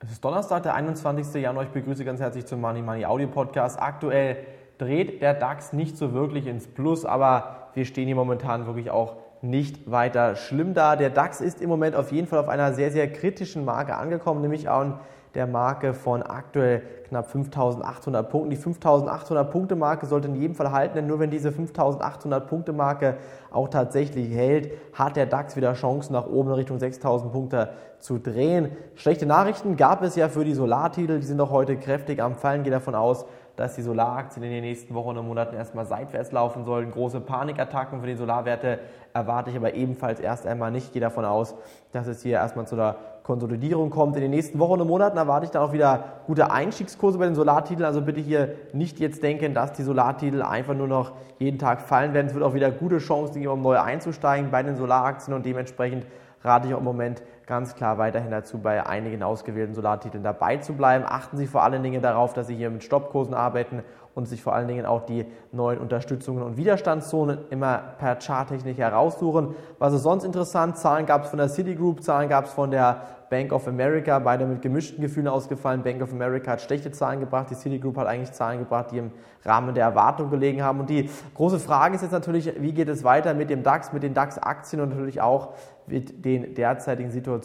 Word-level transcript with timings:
Es 0.00 0.12
ist 0.12 0.24
Donnerstag, 0.24 0.62
der 0.62 0.74
21. 0.76 1.42
Januar. 1.42 1.64
Ich 1.64 1.70
begrüße 1.70 2.04
ganz 2.04 2.20
herzlich 2.20 2.46
zum 2.46 2.60
Money 2.60 2.82
Money 2.82 3.04
Audio 3.04 3.26
Podcast. 3.26 3.82
Aktuell 3.82 4.36
dreht 4.78 5.20
der 5.20 5.34
DAX 5.34 5.72
nicht 5.72 5.96
so 5.96 6.12
wirklich 6.12 6.46
ins 6.46 6.68
Plus, 6.68 7.04
aber 7.04 7.70
wir 7.74 7.84
stehen 7.84 8.06
hier 8.06 8.14
momentan 8.14 8.66
wirklich 8.66 8.92
auch 8.92 9.16
nicht 9.42 9.90
weiter 9.90 10.36
schlimm 10.36 10.72
da. 10.72 10.94
Der 10.94 11.10
DAX 11.10 11.40
ist 11.40 11.60
im 11.60 11.68
Moment 11.68 11.96
auf 11.96 12.12
jeden 12.12 12.28
Fall 12.28 12.38
auf 12.38 12.48
einer 12.48 12.74
sehr, 12.74 12.92
sehr 12.92 13.12
kritischen 13.12 13.64
Marke 13.64 13.96
angekommen, 13.96 14.40
nämlich 14.40 14.70
an 14.70 15.00
der 15.38 15.46
Marke 15.46 15.94
von 15.94 16.22
aktuell 16.24 16.82
knapp 17.08 17.32
5.800 17.32 18.24
Punkten. 18.24 18.50
Die 18.50 18.58
5.800 18.58 19.44
Punkte 19.44 19.76
Marke 19.76 20.06
sollte 20.06 20.26
in 20.26 20.34
jedem 20.34 20.56
Fall 20.56 20.72
halten, 20.72 20.96
denn 20.96 21.06
nur 21.06 21.20
wenn 21.20 21.30
diese 21.30 21.50
5.800 21.50 22.40
Punkte 22.40 22.72
Marke 22.72 23.16
auch 23.52 23.68
tatsächlich 23.68 24.34
hält, 24.34 24.72
hat 24.92 25.14
der 25.14 25.26
DAX 25.26 25.54
wieder 25.54 25.74
Chancen 25.74 26.12
nach 26.12 26.26
oben 26.26 26.48
in 26.50 26.56
Richtung 26.56 26.78
6.000 26.78 27.30
Punkte 27.30 27.70
zu 28.00 28.18
drehen. 28.18 28.72
Schlechte 28.96 29.26
Nachrichten 29.26 29.76
gab 29.76 30.02
es 30.02 30.16
ja 30.16 30.28
für 30.28 30.44
die 30.44 30.54
Solartitel, 30.54 31.20
die 31.20 31.26
sind 31.26 31.40
auch 31.40 31.50
heute 31.50 31.76
kräftig 31.76 32.20
am 32.20 32.34
Fallen. 32.34 32.64
Gehe 32.64 32.72
davon 32.72 32.96
aus, 32.96 33.24
dass 33.54 33.76
die 33.76 33.82
Solaraktien 33.82 34.44
in 34.44 34.50
den 34.50 34.62
nächsten 34.62 34.94
Wochen 34.94 35.16
und 35.16 35.26
Monaten 35.26 35.54
erstmal 35.54 35.86
seitwärts 35.86 36.32
laufen 36.32 36.64
sollen. 36.64 36.90
Große 36.90 37.20
Panikattacken 37.20 38.00
für 38.00 38.06
die 38.06 38.16
Solarwerte 38.16 38.80
erwarte 39.14 39.50
ich 39.50 39.56
aber 39.56 39.74
ebenfalls 39.74 40.20
erst 40.20 40.46
einmal 40.46 40.72
nicht. 40.72 40.86
Ich 40.86 40.92
gehe 40.92 41.00
davon 41.00 41.24
aus, 41.24 41.54
dass 41.92 42.08
es 42.08 42.22
hier 42.22 42.34
erstmal 42.34 42.66
zu 42.66 42.74
einer 42.74 42.96
Konsolidierung 43.28 43.90
kommt. 43.90 44.16
In 44.16 44.22
den 44.22 44.30
nächsten 44.30 44.58
Wochen 44.58 44.80
und 44.80 44.88
Monaten 44.88 45.18
erwarte 45.18 45.44
ich 45.44 45.50
dann 45.50 45.60
auch 45.60 45.74
wieder 45.74 46.22
gute 46.26 46.50
Einstiegskurse 46.50 47.18
bei 47.18 47.26
den 47.26 47.34
Solartiteln. 47.34 47.84
Also 47.84 48.00
bitte 48.00 48.22
hier 48.22 48.54
nicht 48.72 48.98
jetzt 49.00 49.22
denken, 49.22 49.52
dass 49.52 49.74
die 49.74 49.82
Solartitel 49.82 50.40
einfach 50.40 50.72
nur 50.72 50.88
noch 50.88 51.12
jeden 51.38 51.58
Tag 51.58 51.82
fallen 51.82 52.14
werden. 52.14 52.28
Es 52.28 52.34
wird 52.34 52.42
auch 52.42 52.54
wieder 52.54 52.70
gute 52.70 52.96
Chancen 52.96 53.42
geben, 53.42 53.52
um 53.52 53.60
neu 53.60 53.78
einzusteigen 53.78 54.50
bei 54.50 54.62
den 54.62 54.76
Solaraktien 54.76 55.36
und 55.36 55.44
dementsprechend 55.44 56.06
rate 56.42 56.68
ich 56.68 56.74
auch 56.74 56.78
im 56.78 56.84
Moment 56.84 57.22
ganz 57.48 57.74
klar 57.74 57.96
weiterhin 57.96 58.30
dazu, 58.30 58.58
bei 58.58 58.86
einigen 58.86 59.22
ausgewählten 59.22 59.74
Solartiteln 59.74 60.22
dabei 60.22 60.58
zu 60.58 60.74
bleiben. 60.74 61.04
Achten 61.08 61.38
Sie 61.38 61.46
vor 61.46 61.62
allen 61.62 61.82
Dingen 61.82 62.02
darauf, 62.02 62.34
dass 62.34 62.46
Sie 62.46 62.54
hier 62.54 62.68
mit 62.68 62.84
Stoppkursen 62.84 63.32
arbeiten 63.32 63.82
und 64.14 64.26
sich 64.26 64.42
vor 64.42 64.52
allen 64.52 64.68
Dingen 64.68 64.84
auch 64.84 65.06
die 65.06 65.24
neuen 65.50 65.78
Unterstützungen 65.78 66.42
und 66.42 66.58
Widerstandszonen 66.58 67.38
immer 67.48 67.78
per 67.98 68.16
Charttechnik 68.16 68.76
heraussuchen. 68.76 69.54
Was 69.78 69.94
ist 69.94 70.02
sonst 70.02 70.24
interessant? 70.24 70.76
Zahlen 70.76 71.06
gab 71.06 71.24
es 71.24 71.30
von 71.30 71.38
der 71.38 71.48
Citigroup, 71.48 72.02
Zahlen 72.02 72.28
gab 72.28 72.44
es 72.44 72.52
von 72.52 72.70
der 72.70 73.00
Bank 73.30 73.52
of 73.52 73.68
America, 73.68 74.18
beide 74.18 74.46
mit 74.46 74.62
gemischten 74.62 75.02
Gefühlen 75.02 75.28
ausgefallen. 75.28 75.82
Bank 75.82 76.02
of 76.02 76.12
America 76.12 76.52
hat 76.52 76.60
schlechte 76.62 76.90
Zahlen 76.90 77.20
gebracht, 77.20 77.48
die 77.50 77.54
Citigroup 77.54 77.96
hat 77.96 78.06
eigentlich 78.06 78.32
Zahlen 78.32 78.58
gebracht, 78.58 78.90
die 78.90 78.98
im 78.98 79.12
Rahmen 79.44 79.74
der 79.74 79.84
Erwartung 79.84 80.30
gelegen 80.30 80.62
haben. 80.62 80.80
Und 80.80 80.90
die 80.90 81.08
große 81.34 81.58
Frage 81.58 81.94
ist 81.94 82.02
jetzt 82.02 82.12
natürlich, 82.12 82.52
wie 82.58 82.72
geht 82.72 82.88
es 82.88 83.04
weiter 83.04 83.34
mit 83.34 83.50
dem 83.50 83.62
DAX, 83.62 83.92
mit 83.92 84.02
den 84.02 84.14
DAX-Aktien 84.14 84.80
und 84.82 84.90
natürlich 84.90 85.20
auch 85.20 85.54
mit 85.86 86.24
den 86.24 86.54
derzeitigen 86.54 87.10
Situationen 87.10 87.37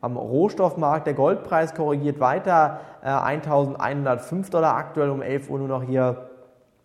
am 0.00 0.16
Rohstoffmarkt. 0.16 1.06
Der 1.06 1.14
Goldpreis 1.14 1.74
korrigiert 1.74 2.20
weiter, 2.20 2.80
äh, 3.02 3.08
1105 3.08 4.50
Dollar 4.50 4.76
aktuell 4.76 5.10
um 5.10 5.22
11 5.22 5.50
Uhr 5.50 5.58
nur 5.58 5.68
noch 5.68 5.82
hier. 5.82 6.28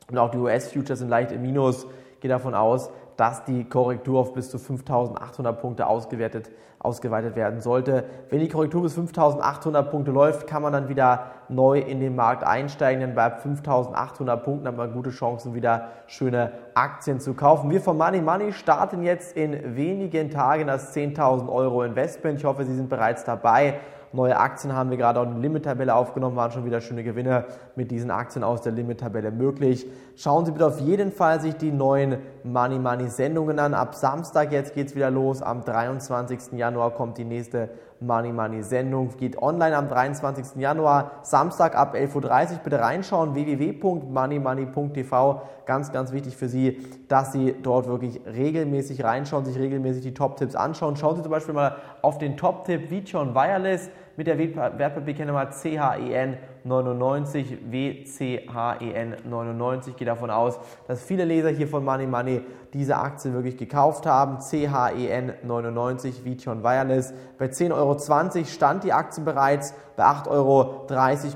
Und 0.09 0.17
auch 0.17 0.31
die 0.31 0.37
US-Futures 0.37 0.99
sind 0.99 1.09
leicht 1.09 1.31
im 1.31 1.41
Minus. 1.41 1.87
Gehe 2.19 2.29
davon 2.29 2.53
aus, 2.53 2.89
dass 3.17 3.45
die 3.45 3.63
Korrektur 3.65 4.19
auf 4.19 4.33
bis 4.33 4.49
zu 4.49 4.57
5800 4.57 5.59
Punkte 5.61 5.87
ausgewertet, 5.87 6.49
ausgeweitet 6.79 7.35
werden 7.35 7.61
sollte. 7.61 8.05
Wenn 8.29 8.39
die 8.39 8.49
Korrektur 8.49 8.81
bis 8.81 8.93
5800 8.93 9.89
Punkte 9.91 10.11
läuft, 10.11 10.47
kann 10.47 10.61
man 10.61 10.73
dann 10.73 10.89
wieder 10.89 11.31
neu 11.53 11.79
in 11.79 11.99
den 11.99 12.15
Markt 12.15 12.43
einsteigen, 12.43 13.01
denn 13.01 13.15
bei 13.15 13.29
5800 13.29 14.43
Punkten 14.43 14.67
hat 14.67 14.77
man 14.77 14.93
gute 14.93 15.11
Chancen, 15.11 15.53
wieder 15.53 15.89
schöne 16.07 16.51
Aktien 16.73 17.19
zu 17.19 17.33
kaufen. 17.33 17.69
Wir 17.69 17.81
von 17.81 17.97
Money 17.97 18.21
Money 18.21 18.53
starten 18.53 19.03
jetzt 19.03 19.35
in 19.37 19.75
wenigen 19.75 20.29
Tagen 20.29 20.67
das 20.67 20.95
10.000 20.95 21.49
Euro 21.49 21.83
Investment. 21.83 22.39
Ich 22.39 22.45
hoffe, 22.45 22.65
Sie 22.65 22.75
sind 22.75 22.89
bereits 22.89 23.23
dabei. 23.23 23.79
Neue 24.15 24.37
Aktien 24.37 24.75
haben 24.75 24.91
wir 24.91 24.97
gerade 24.97 25.19
auch 25.19 25.23
in 25.23 25.31
der 25.31 25.39
Limit-Tabelle 25.39 25.95
aufgenommen, 25.95 26.35
waren 26.35 26.51
schon 26.51 26.65
wieder 26.65 26.81
schöne 26.81 27.03
Gewinne 27.03 27.45
mit 27.75 27.89
diesen 27.89 28.11
Aktien 28.11 28.43
aus 28.43 28.61
der 28.61 28.71
Limit-Tabelle 28.71 29.31
möglich. 29.31 29.87
Schauen 30.15 30.45
Sie 30.45 30.51
bitte 30.51 30.67
auf 30.67 30.79
jeden 30.79 31.11
Fall 31.11 31.41
sich 31.41 31.55
die 31.55 31.71
neuen 31.71 32.17
Money 32.43 32.77
Money 32.77 33.07
Sendungen 33.07 33.57
an. 33.57 33.73
Ab 33.73 33.95
Samstag 33.95 34.51
jetzt 34.51 34.75
geht 34.75 34.89
es 34.89 34.95
wieder 34.95 35.09
los. 35.09 35.41
Am 35.41 35.65
23. 35.65 36.53
Januar 36.53 36.91
kommt 36.91 37.17
die 37.17 37.25
nächste 37.25 37.69
Money 38.05 38.31
Money 38.31 38.61
Sendung. 38.63 39.09
Geht 39.17 39.41
online 39.41 39.75
am 39.75 39.89
23. 39.89 40.61
Januar, 40.61 41.11
Samstag 41.21 41.75
ab 41.75 41.95
11.30 41.95 42.53
Uhr. 42.53 42.59
Bitte 42.63 42.79
reinschauen, 42.79 43.35
www.moneymoney.tv. 43.35 45.41
Ganz, 45.65 45.91
ganz 45.91 46.11
wichtig 46.11 46.37
für 46.37 46.49
Sie, 46.49 46.85
dass 47.07 47.31
Sie 47.31 47.55
dort 47.61 47.87
wirklich 47.87 48.21
regelmäßig 48.25 49.03
reinschauen, 49.03 49.45
sich 49.45 49.57
regelmäßig 49.57 50.03
die 50.03 50.13
Top-Tipps 50.13 50.55
anschauen. 50.55 50.97
Schauen 50.97 51.15
Sie 51.15 51.23
zum 51.23 51.31
Beispiel 51.31 51.53
mal 51.53 51.77
auf 52.01 52.17
den 52.17 52.35
Top-Tipp 52.37 52.91
Vision 52.91 53.33
Wireless 53.33 53.89
mit 54.17 54.27
der 54.27 54.37
Wertpapierkennummer 54.37 55.49
CHEN 55.51 56.37
99, 56.63 57.57
WCHEN 57.69 59.17
99. 59.29 59.93
Ich 59.93 59.97
gehe 59.97 60.05
davon 60.05 60.29
aus, 60.29 60.59
dass 60.87 61.01
viele 61.01 61.25
Leser 61.25 61.49
hier 61.49 61.67
von 61.67 61.83
Money 61.83 62.07
Money 62.07 62.41
diese 62.73 62.97
Aktie 62.97 63.33
wirklich 63.33 63.57
gekauft 63.57 64.05
haben. 64.05 64.39
CHEN 64.39 65.33
99, 65.43 66.23
Vition 66.23 66.63
Wireless. 66.63 67.13
Bei 67.37 67.45
10,20 67.45 67.73
Euro 67.73 68.45
stand 68.45 68.83
die 68.83 68.93
Aktie 68.93 69.23
bereits. 69.23 69.73
Bei 69.95 70.03
8,30 70.05 70.27
Euro 70.29 70.87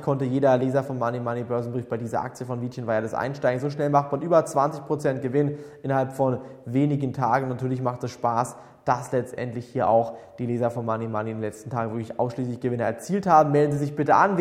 konnte 0.04 0.26
jeder 0.26 0.58
Leser 0.58 0.84
von 0.84 0.98
Money 0.98 1.20
Money 1.20 1.44
Börsenbrief 1.44 1.88
bei 1.88 1.98
dieser 1.98 2.22
Aktie 2.22 2.46
von 2.46 2.62
Vition 2.62 2.88
Wireless 2.88 3.14
einsteigen. 3.14 3.60
So 3.60 3.70
schnell 3.70 3.90
macht 3.90 4.12
man 4.12 4.22
über 4.22 4.40
20% 4.40 5.20
Gewinn 5.20 5.58
innerhalb 5.84 6.14
von 6.14 6.40
wenigen 6.66 7.14
Tagen. 7.14 7.50
Natürlich 7.50 7.82
macht 7.82 8.04
es 8.04 8.12
Spaß, 8.12 8.56
dass 8.88 9.12
letztendlich 9.12 9.66
hier 9.68 9.90
auch 9.90 10.14
die 10.40 10.46
Leser 10.46 10.72
von 10.72 10.86
Money 10.86 11.08
Money 11.08 11.32
in 11.32 11.38
den 11.38 11.42
letzten 11.42 11.70
Tagen 11.70 11.92
wirklich 11.92 12.18
ausschließlich 12.20 12.62
Gewinne 12.62 12.84
erzielt 12.84 13.28
haben. 13.28 13.52
Melden 13.52 13.74
Sie 13.74 13.80
sich 13.80 13.96
bitte 13.96 14.16
an 14.16 14.38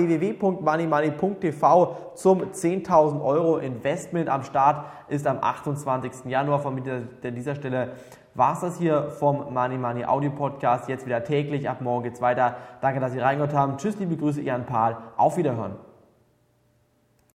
www.moneymoney.tv 0.76 1.96
zum 2.14 2.42
10.000 2.42 3.22
Euro 3.22 3.58
Investment 3.58 4.28
am 4.28 4.42
Start 4.42 4.86
ist 5.08 5.26
am 5.26 5.38
28. 5.40 6.26
Januar. 6.26 6.60
Von 6.60 6.82
dieser 7.22 7.54
Stelle 7.54 7.92
war 8.34 8.52
es 8.52 8.60
das 8.60 8.78
hier 8.78 9.10
vom 9.10 9.52
Money 9.52 9.78
Money 9.78 10.04
Audio 10.04 10.30
Podcast. 10.30 10.88
Jetzt 10.88 11.06
wieder 11.06 11.24
täglich. 11.24 11.68
Ab 11.68 11.80
morgen 11.80 12.04
geht's 12.04 12.20
weiter. 12.20 12.56
Danke, 12.80 13.00
dass 13.00 13.12
Sie 13.12 13.18
reingehört 13.18 13.54
haben. 13.54 13.76
Tschüss, 13.78 13.98
liebe 13.98 14.16
Grüße, 14.16 14.40
Ihren 14.40 14.66
Paul. 14.66 14.96
Auf 15.16 15.36
Wiederhören. 15.36 15.95